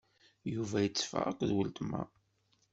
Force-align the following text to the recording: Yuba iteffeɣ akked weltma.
Yuba 0.53 0.77
iteffeɣ 0.81 1.23
akked 1.31 1.51
weltma. 1.55 2.01